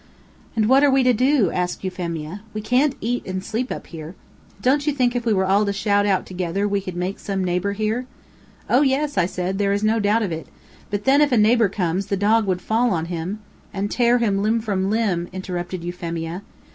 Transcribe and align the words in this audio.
"And 0.55 0.67
what 0.67 0.83
are 0.83 0.89
we 0.89 1.03
to 1.03 1.13
do?" 1.13 1.51
asked 1.51 1.83
Euphemia. 1.83 2.41
"We 2.55 2.61
can't 2.61 2.95
eat 3.01 3.23
and 3.27 3.43
sleep 3.45 3.71
up 3.71 3.85
here. 3.85 4.15
Don't 4.59 4.87
you 4.87 4.93
think 4.93 5.13
that 5.13 5.19
if 5.19 5.25
we 5.27 5.33
were 5.33 5.45
all 5.45 5.63
to 5.63 5.71
shout 5.71 6.07
out 6.07 6.25
together, 6.25 6.67
we 6.67 6.81
could 6.81 6.95
make 6.95 7.19
some 7.19 7.43
neighbor 7.43 7.73
hear?" 7.73 8.07
"Oh 8.67 8.81
yes!" 8.81 9.15
I 9.15 9.27
said, 9.27 9.59
"there 9.59 9.73
is 9.73 9.83
no 9.83 9.99
doubt 9.99 10.23
of 10.23 10.31
it. 10.31 10.47
But 10.89 11.05
then, 11.05 11.21
if 11.21 11.31
a 11.31 11.37
neighbor 11.37 11.69
came, 11.69 11.99
the 12.01 12.17
dog 12.17 12.47
would 12.47 12.61
fall 12.63 12.89
on 12.89 13.05
him" 13.13 13.41
"And 13.75 13.91
tear 13.91 14.17
him 14.17 14.41
limb 14.41 14.59
from 14.61 14.89
limb," 14.89 15.27
interrupted 15.31 15.83
Euphemia. 15.83 16.41